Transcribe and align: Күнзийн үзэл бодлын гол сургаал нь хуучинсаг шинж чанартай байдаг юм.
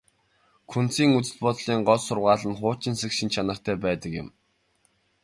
Күнзийн 0.71 1.11
үзэл 1.19 1.37
бодлын 1.43 1.81
гол 1.87 2.01
сургаал 2.07 2.43
нь 2.49 2.57
хуучинсаг 2.59 3.11
шинж 3.17 3.31
чанартай 3.35 3.75
байдаг 3.85 4.11
юм. 4.21 4.27